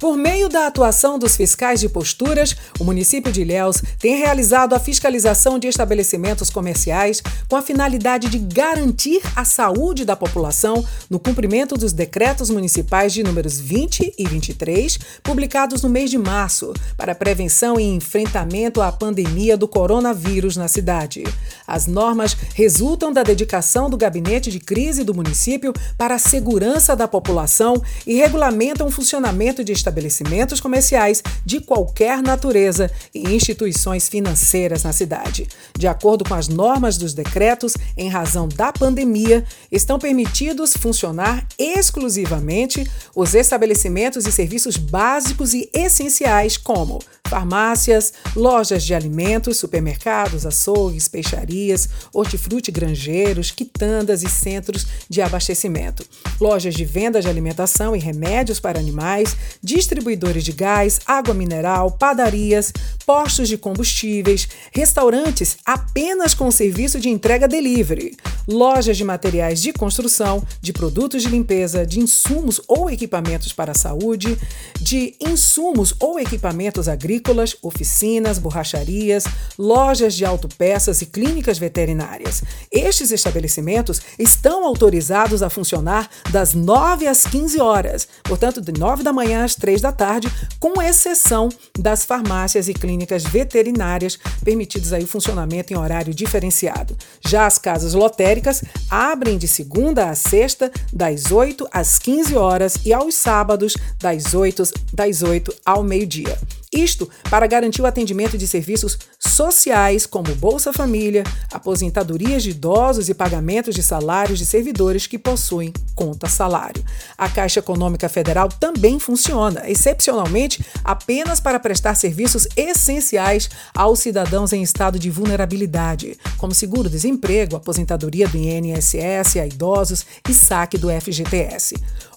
Por 0.00 0.16
meio 0.16 0.48
da 0.48 0.66
atuação 0.66 1.18
dos 1.18 1.36
fiscais 1.36 1.78
de 1.78 1.86
posturas, 1.86 2.56
o 2.78 2.84
município 2.84 3.30
de 3.30 3.42
Ilhéus 3.42 3.82
tem 3.98 4.16
realizado 4.16 4.72
a 4.72 4.80
fiscalização 4.80 5.58
de 5.58 5.68
estabelecimentos 5.68 6.48
comerciais 6.48 7.22
com 7.46 7.54
a 7.54 7.60
finalidade 7.60 8.30
de 8.30 8.38
garantir 8.38 9.20
a 9.36 9.44
saúde 9.44 10.06
da 10.06 10.16
população 10.16 10.82
no 11.10 11.20
cumprimento 11.20 11.74
dos 11.74 11.92
decretos 11.92 12.48
municipais 12.48 13.12
de 13.12 13.22
números 13.22 13.60
20 13.60 14.14
e 14.16 14.26
23, 14.26 14.98
publicados 15.22 15.82
no 15.82 15.90
mês 15.90 16.08
de 16.08 16.16
março, 16.16 16.72
para 16.96 17.14
prevenção 17.14 17.78
e 17.78 17.82
enfrentamento 17.82 18.80
à 18.80 18.90
pandemia 18.90 19.54
do 19.54 19.68
coronavírus 19.68 20.56
na 20.56 20.66
cidade. 20.66 21.24
As 21.66 21.86
normas 21.86 22.34
resultam 22.54 23.12
da 23.12 23.22
dedicação 23.22 23.90
do 23.90 23.98
gabinete 23.98 24.50
de 24.50 24.60
crise 24.60 25.04
do 25.04 25.12
município 25.12 25.74
para 25.98 26.14
a 26.14 26.18
segurança 26.18 26.96
da 26.96 27.06
população 27.06 27.74
e 28.06 28.14
regulamentam 28.14 28.86
o 28.86 28.90
funcionamento 28.90 29.62
de 29.62 29.72
estabelecimentos 29.72 29.89
estabelecimentos 29.90 30.60
comerciais 30.60 31.22
de 31.44 31.60
qualquer 31.60 32.22
natureza 32.22 32.90
e 33.14 33.34
instituições 33.34 34.08
financeiras 34.08 34.84
na 34.84 34.92
cidade. 34.92 35.48
De 35.76 35.86
acordo 35.86 36.24
com 36.24 36.34
as 36.34 36.48
normas 36.48 36.96
dos 36.96 37.12
decretos, 37.12 37.74
em 37.96 38.08
razão 38.08 38.48
da 38.48 38.72
pandemia, 38.72 39.44
estão 39.70 39.98
permitidos 39.98 40.74
funcionar 40.76 41.46
exclusivamente 41.58 42.88
os 43.14 43.34
estabelecimentos 43.34 44.26
e 44.26 44.32
serviços 44.32 44.76
básicos 44.76 45.52
e 45.52 45.68
essenciais, 45.74 46.56
como 46.56 47.00
farmácias, 47.30 48.12
lojas 48.34 48.82
de 48.82 48.92
alimentos, 48.92 49.56
supermercados, 49.56 50.44
açougues, 50.44 51.06
peixarias, 51.06 51.88
hortifruti 52.12 52.72
granjeiros, 52.72 53.52
quitandas 53.52 54.24
e 54.24 54.28
centros 54.28 54.84
de 55.08 55.22
abastecimento, 55.22 56.04
lojas 56.40 56.74
de 56.74 56.84
venda 56.84 57.20
de 57.20 57.28
alimentação 57.28 57.94
e 57.94 58.00
remédios 58.00 58.58
para 58.58 58.80
animais, 58.80 59.36
distribuidores 59.80 60.44
de 60.44 60.52
gás, 60.52 61.00
água 61.06 61.32
mineral, 61.32 61.90
padarias, 61.92 62.70
postos 63.06 63.48
de 63.48 63.56
combustíveis, 63.56 64.46
restaurantes 64.72 65.56
apenas 65.64 66.34
com 66.34 66.50
serviço 66.50 67.00
de 67.00 67.08
entrega 67.08 67.48
delivery, 67.48 68.14
lojas 68.46 68.96
de 68.96 69.04
materiais 69.04 69.60
de 69.60 69.72
construção, 69.72 70.44
de 70.60 70.72
produtos 70.72 71.22
de 71.22 71.28
limpeza, 71.28 71.86
de 71.86 71.98
insumos 71.98 72.60
ou 72.68 72.90
equipamentos 72.90 73.54
para 73.54 73.72
a 73.72 73.74
saúde, 73.74 74.38
de 74.80 75.14
insumos 75.18 75.94
ou 75.98 76.20
equipamentos 76.20 76.86
agrícolas 76.86 77.56
oficinas, 77.62 78.38
borracharias, 78.38 79.24
lojas 79.58 80.14
de 80.14 80.26
autopeças 80.26 81.00
e 81.00 81.06
clínicas 81.06 81.58
veterinárias. 81.58 82.42
Estes 82.70 83.10
estabelecimentos 83.10 84.00
estão 84.18 84.64
autorizados 84.64 85.42
a 85.42 85.48
funcionar 85.48 86.08
das 86.30 86.52
9 86.52 87.06
às 87.06 87.24
15 87.24 87.60
horas, 87.60 88.06
portanto, 88.24 88.60
de 88.60 88.78
9 88.78 89.02
da 89.02 89.12
manhã 89.12 89.42
às 89.42 89.54
3 89.54 89.69
da 89.78 89.92
tarde, 89.92 90.32
com 90.58 90.80
exceção 90.82 91.48
das 91.78 92.04
farmácias 92.04 92.68
e 92.68 92.74
clínicas 92.74 93.22
veterinárias, 93.22 94.18
permitidos 94.42 94.92
aí 94.92 95.04
o 95.04 95.06
funcionamento 95.06 95.72
em 95.72 95.76
horário 95.76 96.14
diferenciado. 96.14 96.96
Já 97.26 97.46
as 97.46 97.58
casas 97.58 97.94
lotéricas 97.94 98.64
abrem 98.88 99.36
de 99.36 99.46
segunda 99.46 100.08
a 100.08 100.14
sexta, 100.14 100.72
das 100.92 101.30
8 101.30 101.68
às 101.70 101.98
15 101.98 102.34
horas 102.36 102.74
e 102.84 102.92
aos 102.92 103.14
sábados, 103.14 103.76
das 103.98 104.34
8, 104.34 104.62
das 104.92 105.22
8 105.22 105.54
ao 105.64 105.82
meio-dia. 105.82 106.38
Isto 106.72 107.10
para 107.28 107.48
garantir 107.48 107.82
o 107.82 107.86
atendimento 107.86 108.38
de 108.38 108.46
serviços 108.46 108.96
sociais 109.18 110.06
como 110.06 110.34
Bolsa 110.36 110.72
Família, 110.72 111.24
aposentadorias 111.52 112.44
de 112.44 112.50
idosos 112.50 113.08
e 113.08 113.14
pagamentos 113.14 113.74
de 113.74 113.82
salários 113.82 114.38
de 114.38 114.46
servidores 114.46 115.06
que 115.06 115.18
possuem 115.18 115.72
conta 115.96 116.28
salário. 116.28 116.84
A 117.18 117.28
Caixa 117.28 117.58
Econômica 117.58 118.08
Federal 118.08 118.48
também 118.48 119.00
funciona, 119.00 119.59
excepcionalmente 119.68 120.64
apenas 120.84 121.40
para 121.40 121.60
prestar 121.60 121.94
serviços 121.94 122.46
essenciais 122.56 123.48
aos 123.74 124.00
cidadãos 124.00 124.52
em 124.52 124.62
estado 124.62 124.98
de 124.98 125.10
vulnerabilidade, 125.10 126.18
como 126.38 126.54
seguro-desemprego, 126.54 127.56
aposentadoria 127.56 128.28
do 128.28 128.36
INSS 128.36 129.36
a 129.36 129.46
idosos 129.46 130.06
e 130.28 130.32
saque 130.32 130.78
do 130.78 130.88
FGTS. 130.88 131.74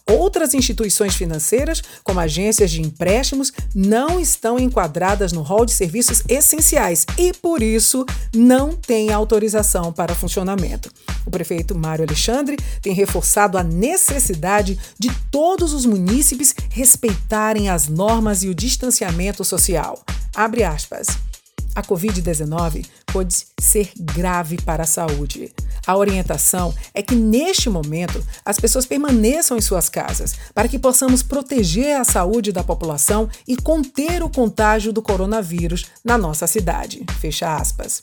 Outras 0.09 0.53
instituições 0.53 1.15
financeiras, 1.15 1.81
como 2.03 2.19
agências 2.19 2.71
de 2.71 2.81
empréstimos, 2.81 3.53
não 3.73 4.19
estão 4.19 4.59
enquadradas 4.59 5.31
no 5.31 5.41
rol 5.41 5.65
de 5.65 5.71
serviços 5.71 6.21
essenciais 6.27 7.05
e, 7.17 7.31
por 7.33 7.63
isso, 7.63 8.05
não 8.35 8.73
têm 8.73 9.11
autorização 9.11 9.93
para 9.93 10.13
funcionamento. 10.13 10.91
O 11.25 11.31
prefeito 11.31 11.73
Mário 11.73 12.03
Alexandre 12.05 12.57
tem 12.81 12.93
reforçado 12.93 13.57
a 13.57 13.63
necessidade 13.63 14.77
de 14.99 15.09
todos 15.31 15.73
os 15.73 15.85
munícipes 15.85 16.53
respeitarem 16.69 17.69
as 17.69 17.87
normas 17.87 18.43
e 18.43 18.49
o 18.49 18.55
distanciamento 18.55 19.45
social. 19.45 20.03
Abre 20.35 20.63
aspas. 20.63 21.07
A 21.75 21.81
Covid-19 21.81 22.85
pode 23.11 23.35
ser 23.59 23.91
grave 23.95 24.57
para 24.61 24.83
a 24.83 24.87
saúde. 24.87 25.51
A 25.85 25.97
orientação 25.97 26.73
é 26.93 27.01
que, 27.01 27.13
neste 27.13 27.69
momento, 27.69 28.23
as 28.45 28.57
pessoas 28.57 28.85
permaneçam 28.85 29.57
em 29.57 29.61
suas 29.61 29.89
casas 29.89 30.35
para 30.53 30.67
que 30.67 30.79
possamos 30.79 31.21
proteger 31.21 31.99
a 31.99 32.05
saúde 32.05 32.51
da 32.51 32.63
população 32.63 33.29
e 33.47 33.57
conter 33.57 34.23
o 34.23 34.29
contágio 34.29 34.93
do 34.93 35.01
coronavírus 35.01 35.85
na 36.03 36.17
nossa 36.17 36.47
cidade. 36.47 37.03
Fecha 37.19 37.53
aspas. 37.55 38.01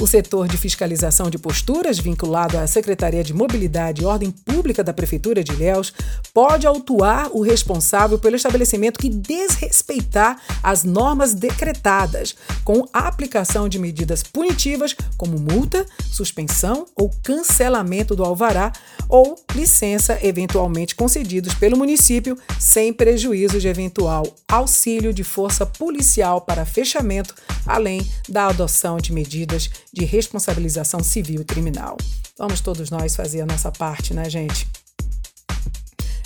O 0.00 0.06
setor 0.06 0.48
de 0.48 0.58
fiscalização 0.58 1.30
de 1.30 1.38
posturas, 1.38 1.98
vinculado 1.98 2.58
à 2.58 2.66
Secretaria 2.66 3.24
de 3.24 3.32
Mobilidade 3.32 4.02
e 4.02 4.04
Ordem 4.04 4.30
Pública 4.30 4.84
da 4.84 4.92
Prefeitura 4.92 5.42
de 5.42 5.52
Ilhéus, 5.52 5.92
pode 6.32 6.66
autuar 6.66 7.30
o 7.32 7.40
responsável 7.40 8.18
pelo 8.18 8.36
estabelecimento 8.36 8.98
que 8.98 9.08
desrespeitar 9.08 10.38
as 10.62 10.84
normas 10.84 11.32
decretadas, 11.32 12.34
com 12.64 12.86
a 12.92 13.03
aplicação 13.08 13.68
de 13.68 13.78
medidas 13.78 14.22
punitivas 14.22 14.94
como 15.16 15.38
multa, 15.38 15.86
suspensão 16.10 16.86
ou 16.96 17.10
cancelamento 17.22 18.14
do 18.16 18.24
alvará 18.24 18.72
ou 19.08 19.36
licença 19.54 20.18
eventualmente 20.22 20.94
concedidos 20.94 21.54
pelo 21.54 21.76
município, 21.76 22.36
sem 22.58 22.92
prejuízo 22.92 23.60
de 23.60 23.68
eventual 23.68 24.24
auxílio 24.48 25.12
de 25.12 25.24
força 25.24 25.66
policial 25.66 26.40
para 26.40 26.64
fechamento, 26.64 27.34
além 27.66 28.06
da 28.28 28.46
adoção 28.46 28.96
de 28.96 29.12
medidas 29.12 29.70
de 29.92 30.04
responsabilização 30.04 31.00
civil 31.02 31.42
e 31.42 31.44
criminal. 31.44 31.96
Vamos 32.38 32.60
todos 32.60 32.90
nós 32.90 33.14
fazer 33.14 33.42
a 33.42 33.46
nossa 33.46 33.70
parte, 33.70 34.12
né, 34.12 34.28
gente? 34.28 34.66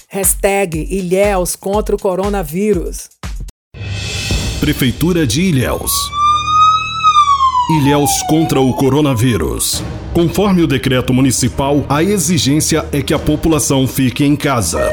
Hashtag 0.09 0.87
Ilhéus 0.91 1.55
contra 1.55 1.95
o 1.95 1.99
coronavírus. 1.99 3.11
Prefeitura 4.59 5.27
de 5.27 5.43
Ilhéus. 5.43 6.18
Ilhéus 7.71 8.23
contra 8.23 8.63
o 8.63 8.73
coronavírus. 8.73 9.83
Conforme 10.15 10.63
o 10.63 10.67
decreto 10.67 11.13
municipal, 11.13 11.85
a 11.87 12.03
exigência 12.03 12.87
é 12.91 13.03
que 13.03 13.13
a 13.13 13.19
população 13.19 13.87
fique 13.87 14.25
em 14.25 14.35
casa. 14.35 14.91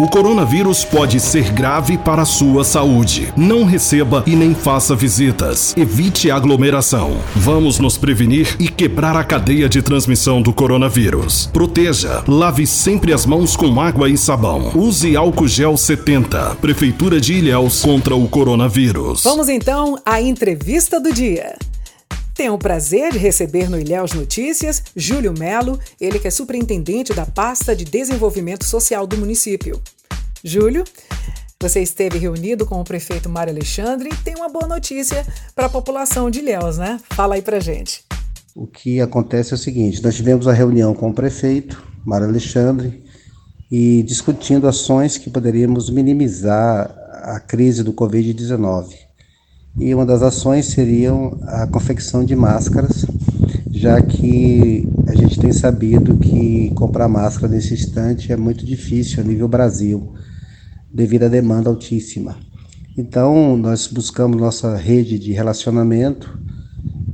O 0.00 0.08
coronavírus 0.08 0.82
pode 0.82 1.20
ser 1.20 1.52
grave 1.52 1.98
para 1.98 2.22
a 2.22 2.24
sua 2.24 2.64
saúde. 2.64 3.30
Não 3.36 3.66
receba 3.66 4.24
e 4.26 4.34
nem 4.34 4.54
faça 4.54 4.96
visitas. 4.96 5.76
Evite 5.76 6.30
aglomeração. 6.30 7.18
Vamos 7.36 7.78
nos 7.78 7.98
prevenir 7.98 8.56
e 8.58 8.66
quebrar 8.66 9.14
a 9.14 9.22
cadeia 9.22 9.68
de 9.68 9.82
transmissão 9.82 10.40
do 10.40 10.54
coronavírus. 10.54 11.50
Proteja. 11.52 12.24
Lave 12.26 12.66
sempre 12.66 13.12
as 13.12 13.26
mãos 13.26 13.54
com 13.56 13.78
água 13.78 14.08
e 14.08 14.16
sabão. 14.16 14.72
Use 14.74 15.14
álcool 15.14 15.46
gel 15.46 15.76
70. 15.76 16.56
Prefeitura 16.62 17.20
de 17.20 17.34
Ilhéus 17.34 17.82
contra 17.82 18.16
o 18.16 18.26
coronavírus. 18.26 19.22
Vamos 19.22 19.50
então 19.50 19.98
à 20.06 20.18
entrevista 20.18 20.98
do 20.98 21.12
dia. 21.12 21.56
Tenho 22.40 22.54
o 22.54 22.58
prazer 22.58 23.12
de 23.12 23.18
receber 23.18 23.68
no 23.68 23.78
Ilhéus 23.78 24.14
Notícias 24.14 24.82
Júlio 24.96 25.34
Melo, 25.38 25.78
ele 26.00 26.18
que 26.18 26.26
é 26.26 26.30
superintendente 26.30 27.12
da 27.12 27.26
pasta 27.26 27.76
de 27.76 27.84
desenvolvimento 27.84 28.64
social 28.64 29.06
do 29.06 29.18
município. 29.18 29.78
Júlio, 30.42 30.82
você 31.60 31.82
esteve 31.82 32.16
reunido 32.16 32.64
com 32.64 32.80
o 32.80 32.82
prefeito 32.82 33.28
Mário 33.28 33.52
Alexandre 33.52 34.08
e 34.10 34.24
tem 34.24 34.36
uma 34.36 34.48
boa 34.48 34.66
notícia 34.66 35.22
para 35.54 35.66
a 35.66 35.68
população 35.68 36.30
de 36.30 36.38
Ilhéus, 36.38 36.78
né? 36.78 36.98
Fala 37.10 37.34
aí 37.34 37.42
para 37.42 37.60
gente. 37.60 38.04
O 38.56 38.66
que 38.66 39.02
acontece 39.02 39.52
é 39.52 39.56
o 39.56 39.58
seguinte: 39.58 40.02
nós 40.02 40.16
tivemos 40.16 40.48
a 40.48 40.54
reunião 40.54 40.94
com 40.94 41.10
o 41.10 41.14
prefeito 41.14 41.86
Mário 42.06 42.26
Alexandre 42.26 43.04
e 43.70 44.02
discutindo 44.04 44.66
ações 44.66 45.18
que 45.18 45.28
poderíamos 45.28 45.90
minimizar 45.90 46.90
a 47.22 47.38
crise 47.38 47.82
do 47.82 47.92
Covid-19 47.92 48.99
e 49.78 49.94
uma 49.94 50.04
das 50.04 50.22
ações 50.22 50.66
seriam 50.66 51.38
a 51.42 51.66
confecção 51.66 52.24
de 52.24 52.34
máscaras, 52.34 53.06
já 53.70 54.00
que 54.00 54.88
a 55.06 55.14
gente 55.14 55.38
tem 55.38 55.52
sabido 55.52 56.16
que 56.16 56.70
comprar 56.74 57.08
máscara 57.08 57.52
nesse 57.52 57.74
instante 57.74 58.32
é 58.32 58.36
muito 58.36 58.64
difícil 58.64 59.22
a 59.22 59.26
nível 59.26 59.48
Brasil, 59.48 60.12
devido 60.92 61.24
à 61.24 61.28
demanda 61.28 61.70
altíssima. 61.70 62.36
Então, 62.96 63.56
nós 63.56 63.86
buscamos 63.86 64.40
nossa 64.40 64.76
rede 64.76 65.18
de 65.18 65.32
relacionamento 65.32 66.38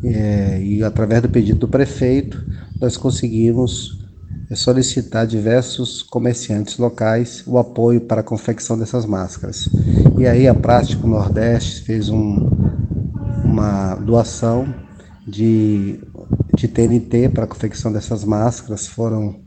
é, 0.02 0.60
e, 0.62 0.82
através 0.82 1.22
do 1.22 1.28
pedido 1.28 1.60
do 1.60 1.68
prefeito, 1.68 2.44
nós 2.80 2.96
conseguimos 2.96 4.05
é 4.48 4.54
solicitar 4.54 5.26
diversos 5.26 6.02
comerciantes 6.02 6.78
locais 6.78 7.42
o 7.46 7.58
apoio 7.58 8.00
para 8.00 8.20
a 8.20 8.24
confecção 8.24 8.78
dessas 8.78 9.04
máscaras. 9.04 9.68
E 10.18 10.26
aí 10.26 10.46
a 10.46 10.54
Prático 10.54 11.06
Nordeste 11.06 11.82
fez 11.82 12.08
um, 12.08 12.48
uma 13.44 13.96
doação 13.96 14.72
de, 15.26 15.98
de 16.54 16.68
TNT 16.68 17.28
para 17.30 17.44
a 17.44 17.48
confecção 17.48 17.92
dessas 17.92 18.24
máscaras, 18.24 18.86
foram 18.86 19.40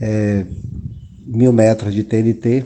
é, 0.00 0.46
mil 1.26 1.52
metros 1.52 1.92
de 1.92 2.04
TNT. 2.04 2.64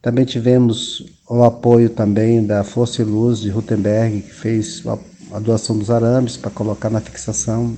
Também 0.00 0.24
tivemos 0.24 1.04
o 1.28 1.42
apoio 1.42 1.90
também 1.90 2.44
da 2.46 2.62
Força 2.62 3.02
e 3.02 3.04
Luz 3.04 3.40
de 3.40 3.50
Rutenberg, 3.50 4.22
que 4.22 4.32
fez 4.32 4.82
a, 4.86 5.36
a 5.36 5.40
doação 5.40 5.76
dos 5.76 5.90
arames 5.90 6.36
para 6.36 6.52
colocar 6.52 6.88
na 6.88 7.00
fixação 7.00 7.74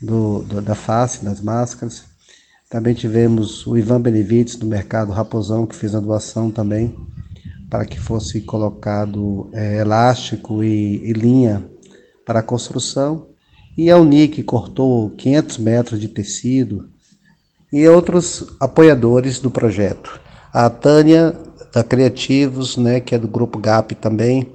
do, 0.00 0.42
do, 0.42 0.60
da 0.60 0.74
face 0.74 1.24
das 1.24 1.40
máscaras. 1.40 2.04
Também 2.68 2.94
tivemos 2.94 3.66
o 3.66 3.76
Ivan 3.76 4.00
Benevides 4.00 4.56
do 4.56 4.66
Mercado 4.66 5.12
Raposão, 5.12 5.66
que 5.66 5.76
fez 5.76 5.94
a 5.94 6.00
doação 6.00 6.50
também 6.50 6.94
para 7.70 7.84
que 7.84 7.98
fosse 7.98 8.40
colocado 8.40 9.50
é, 9.52 9.78
elástico 9.78 10.62
e, 10.62 10.96
e, 11.04 11.12
linha 11.12 11.64
para 12.24 12.40
a 12.40 12.42
construção. 12.42 13.26
E 13.76 13.90
a 13.90 13.98
Unic 13.98 14.42
cortou 14.42 15.10
500 15.10 15.58
metros 15.58 16.00
de 16.00 16.08
tecido 16.08 16.88
e 17.72 17.86
outros 17.88 18.46
apoiadores 18.60 19.38
do 19.38 19.50
projeto. 19.50 20.20
A 20.52 20.70
Tânia 20.70 21.36
da 21.72 21.84
Criativos, 21.84 22.76
né, 22.76 23.00
que 23.00 23.14
é 23.14 23.18
do 23.18 23.28
grupo 23.28 23.58
GAP 23.58 23.94
também, 23.94 24.50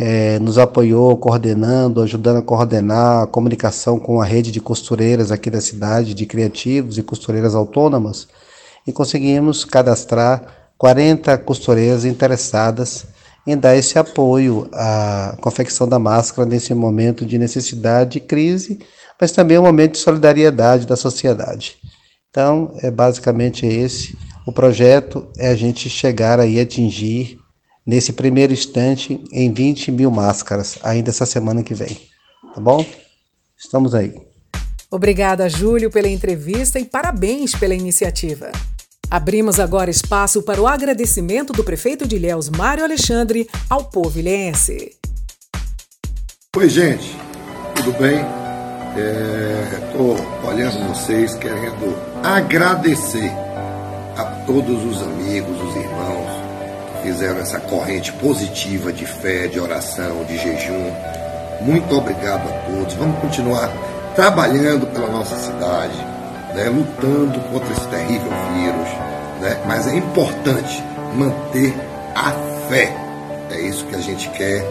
é, 0.00 0.38
nos 0.38 0.58
apoiou 0.58 1.16
coordenando, 1.16 2.00
ajudando 2.00 2.36
a 2.36 2.42
coordenar 2.42 3.24
a 3.24 3.26
comunicação 3.26 3.98
com 3.98 4.20
a 4.20 4.24
rede 4.24 4.52
de 4.52 4.60
costureiras 4.60 5.32
aqui 5.32 5.50
da 5.50 5.60
cidade, 5.60 6.14
de 6.14 6.24
criativos 6.24 6.98
e 6.98 7.02
costureiras 7.02 7.52
autônomas, 7.52 8.28
e 8.86 8.92
conseguimos 8.92 9.64
cadastrar 9.64 10.70
40 10.78 11.36
costureiras 11.38 12.04
interessadas 12.04 13.06
em 13.44 13.56
dar 13.56 13.76
esse 13.76 13.98
apoio 13.98 14.68
à 14.72 15.36
confecção 15.40 15.88
da 15.88 15.98
máscara 15.98 16.48
nesse 16.48 16.72
momento 16.74 17.26
de 17.26 17.36
necessidade 17.36 18.18
e 18.18 18.20
crise, 18.20 18.78
mas 19.20 19.32
também 19.32 19.58
um 19.58 19.62
momento 19.62 19.92
de 19.92 19.98
solidariedade 19.98 20.86
da 20.86 20.94
sociedade. 20.94 21.74
Então, 22.30 22.72
é 22.82 22.88
basicamente 22.88 23.66
esse 23.66 24.16
o 24.46 24.52
projeto 24.52 25.26
é 25.36 25.48
a 25.48 25.56
gente 25.56 25.90
chegar 25.90 26.38
aí 26.38 26.60
atingir 26.60 27.38
nesse 27.88 28.12
primeiro 28.12 28.52
instante 28.52 29.24
em 29.32 29.50
20 29.50 29.90
mil 29.90 30.10
máscaras, 30.10 30.78
ainda 30.82 31.08
essa 31.08 31.24
semana 31.24 31.62
que 31.62 31.72
vem. 31.72 31.98
Tá 32.54 32.60
bom? 32.60 32.84
Estamos 33.56 33.94
aí. 33.94 34.14
Obrigada, 34.90 35.48
Júlio, 35.48 35.90
pela 35.90 36.06
entrevista 36.06 36.78
e 36.78 36.84
parabéns 36.84 37.54
pela 37.54 37.74
iniciativa. 37.74 38.52
Abrimos 39.10 39.58
agora 39.58 39.90
espaço 39.90 40.42
para 40.42 40.60
o 40.60 40.66
agradecimento 40.66 41.54
do 41.54 41.64
prefeito 41.64 42.06
de 42.06 42.16
Ilhéus, 42.16 42.50
Mário 42.50 42.84
Alexandre, 42.84 43.48
ao 43.70 43.86
povo 43.86 44.18
ilhéense. 44.18 44.92
Oi, 46.54 46.68
gente, 46.68 47.16
tudo 47.74 47.92
bem? 47.92 48.18
Estou 49.86 50.14
é, 50.14 50.46
olhando 50.46 50.88
vocês 50.88 51.34
querendo 51.36 51.96
agradecer 52.22 53.30
a 54.14 54.24
todos 54.46 54.84
os 54.84 55.02
amigos, 55.02 55.56
os 55.62 55.76
fizeram 57.08 57.38
essa 57.40 57.58
corrente 57.58 58.12
positiva 58.12 58.92
de 58.92 59.06
fé, 59.06 59.46
de 59.46 59.58
oração, 59.58 60.24
de 60.24 60.36
jejum. 60.36 60.92
Muito 61.62 61.96
obrigado 61.96 62.46
a 62.46 62.52
todos. 62.70 62.94
Vamos 62.94 63.18
continuar 63.20 63.72
trabalhando 64.14 64.86
pela 64.88 65.08
nossa 65.08 65.34
cidade, 65.36 65.96
né, 66.54 66.64
lutando 66.68 67.40
contra 67.50 67.72
esse 67.72 67.88
terrível 67.88 68.30
vírus. 68.52 68.88
Né, 69.40 69.58
mas 69.66 69.86
é 69.88 69.96
importante 69.96 70.84
manter 71.14 71.74
a 72.14 72.30
fé. 72.68 72.94
É 73.52 73.60
isso 73.62 73.86
que 73.86 73.94
a 73.94 74.00
gente 74.00 74.28
quer, 74.30 74.62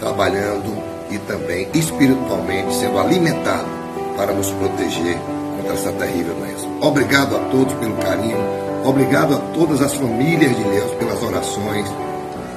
trabalhando 0.00 0.82
e 1.08 1.18
também 1.18 1.68
espiritualmente 1.72 2.74
sendo 2.74 2.98
alimentado 2.98 3.68
para 4.16 4.32
nos 4.32 4.50
proteger 4.50 5.16
contra 5.56 5.74
essa 5.74 5.92
terrível 5.92 6.34
doença. 6.34 6.66
Obrigado 6.80 7.36
a 7.36 7.38
todos 7.50 7.72
pelo 7.74 7.94
carinho 7.98 8.38
Obrigado 8.86 9.34
a 9.34 9.38
todas 9.52 9.82
as 9.82 9.94
famílias 9.94 10.56
de 10.56 10.62
Deus 10.62 10.92
pelas 10.92 11.20
orações. 11.20 11.90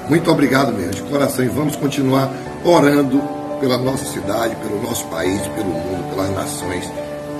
Muito 0.07 0.29
obrigado 0.29 0.71
mesmo, 0.71 0.91
de 0.91 1.01
coração. 1.01 1.43
E 1.43 1.47
vamos 1.47 1.75
continuar 1.75 2.31
orando 2.63 3.19
pela 3.59 3.79
nossa 3.79 4.05
cidade, 4.05 4.55
pelo 4.57 4.79
nosso 4.83 5.05
país, 5.07 5.41
pelo 5.47 5.69
mundo, 5.69 6.07
pelas 6.13 6.29
nações 6.29 6.87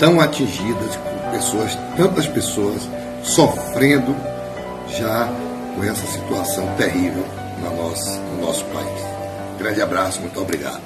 tão 0.00 0.20
atingidas 0.20 0.96
por 0.96 1.30
pessoas, 1.30 1.78
tantas 1.96 2.26
pessoas 2.26 2.82
sofrendo 3.22 4.12
já 4.98 5.28
com 5.76 5.84
essa 5.84 6.06
situação 6.06 6.66
terrível 6.76 7.24
no 7.62 7.76
nosso, 7.76 8.10
no 8.10 8.46
nosso 8.46 8.64
país. 8.66 9.04
Grande 9.56 9.82
abraço, 9.82 10.20
muito 10.20 10.40
obrigado. 10.40 10.80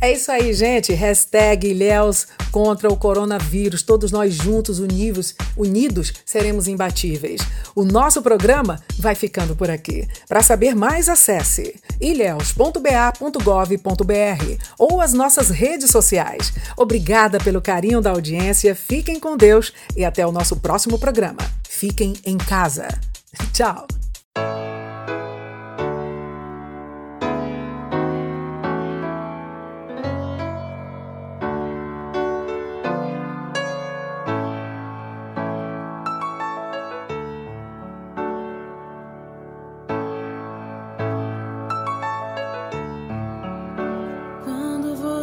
É 0.00 0.12
isso 0.12 0.30
aí, 0.30 0.54
gente. 0.54 0.92
Hashtag 0.92 1.68
Ilhéus 1.68 2.28
contra 2.52 2.88
o 2.88 2.96
coronavírus. 2.96 3.82
Todos 3.82 4.12
nós 4.12 4.32
juntos, 4.32 4.78
unidos, 4.78 5.34
unidos, 5.56 6.12
seremos 6.24 6.68
imbatíveis. 6.68 7.40
O 7.74 7.84
nosso 7.84 8.22
programa 8.22 8.80
vai 8.98 9.16
ficando 9.16 9.56
por 9.56 9.70
aqui. 9.70 10.06
Para 10.28 10.42
saber 10.42 10.74
mais, 10.74 11.08
acesse 11.08 11.74
ilhéus.ba.gov.br 12.00 14.64
ou 14.78 15.00
as 15.00 15.12
nossas 15.12 15.50
redes 15.50 15.90
sociais. 15.90 16.52
Obrigada 16.76 17.40
pelo 17.40 17.60
carinho 17.60 18.00
da 18.00 18.10
audiência. 18.10 18.76
Fiquem 18.76 19.18
com 19.18 19.36
Deus 19.36 19.72
e 19.96 20.04
até 20.04 20.24
o 20.24 20.32
nosso 20.32 20.56
próximo 20.56 20.98
programa. 20.98 21.40
Fiquem 21.68 22.14
em 22.24 22.38
casa. 22.38 22.86
Tchau. 23.52 23.97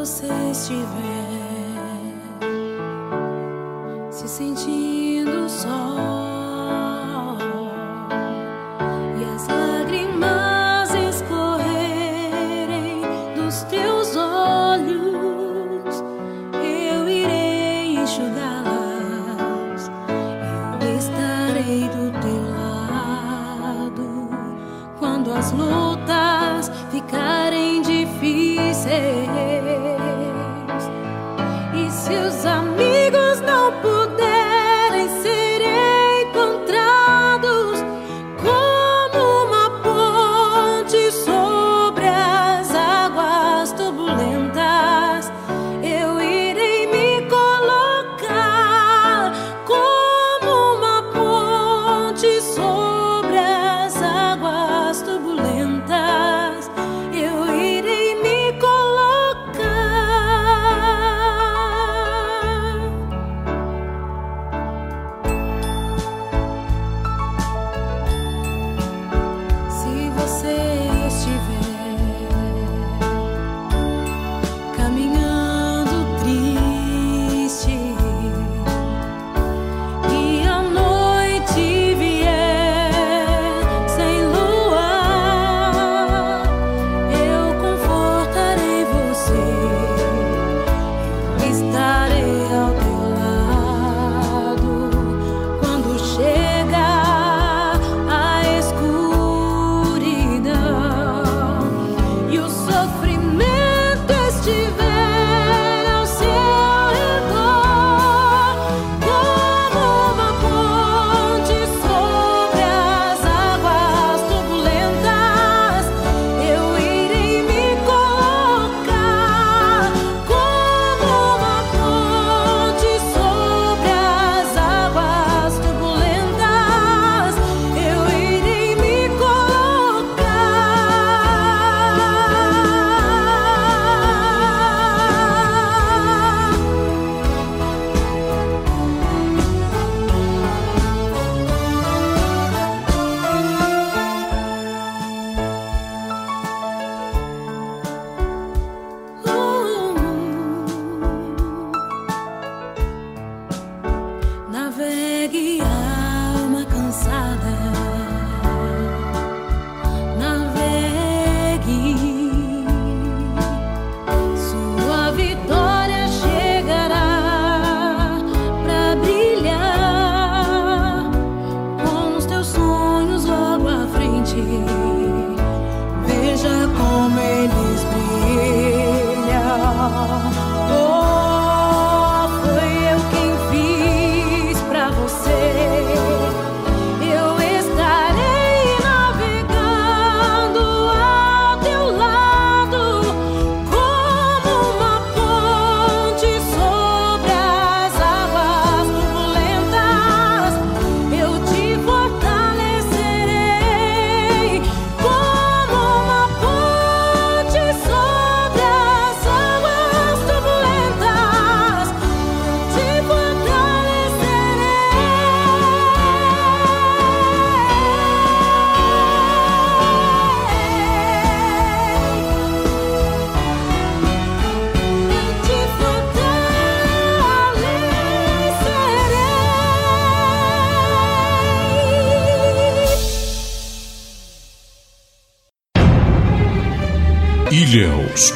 você 0.06 0.28
estiver. 0.52 1.35